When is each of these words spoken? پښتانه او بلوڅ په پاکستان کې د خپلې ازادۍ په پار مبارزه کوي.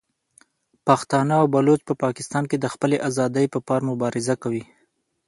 پښتانه 0.87 1.33
او 1.41 1.45
بلوڅ 1.53 1.81
په 1.87 1.93
پاکستان 2.03 2.43
کې 2.49 2.57
د 2.59 2.65
خپلې 2.73 2.97
ازادۍ 3.09 3.45
په 3.53 3.59
پار 3.67 3.81
مبارزه 3.89 4.35
کوي. 4.43 4.63